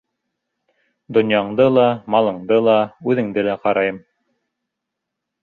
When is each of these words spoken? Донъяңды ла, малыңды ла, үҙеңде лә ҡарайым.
Донъяңды 1.17 1.67
ла, 1.73 1.83
малыңды 2.15 2.59
ла, 2.69 2.79
үҙеңде 3.11 3.45
лә 3.51 3.59
ҡарайым. 3.67 4.03